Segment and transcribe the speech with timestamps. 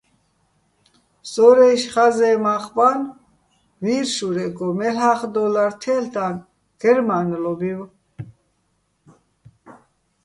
[1.31, 3.13] ზორაჲში̆ ღაზეჼ მახ ბანო̆
[3.83, 6.45] ვირ შურეგო, მელ'ახ დო́ლარ თე́ლ'დანო̆
[6.81, 7.79] გერმა́ნლობივ.